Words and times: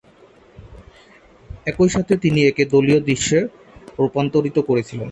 একই 1.65 1.89
সাথে 1.89 2.13
তিনি 2.17 2.39
একে 2.45 2.63
দলীয় 2.65 2.99
দৃশ্যে 2.99 3.39
রূপান্তরিত 3.99 4.57
করেছিলেন। 4.59 4.99